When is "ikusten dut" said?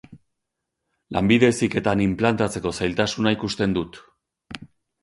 3.39-4.03